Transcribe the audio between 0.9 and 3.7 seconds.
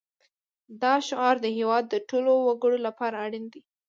شعار د هېواد د ټولو وګړو لپاره اړین دی